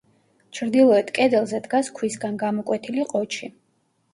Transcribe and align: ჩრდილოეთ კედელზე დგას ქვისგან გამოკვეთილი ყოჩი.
ჩრდილოეთ 0.59 1.11
კედელზე 1.17 1.61
დგას 1.67 1.91
ქვისგან 1.99 2.41
გამოკვეთილი 2.45 3.07
ყოჩი. 3.13 3.53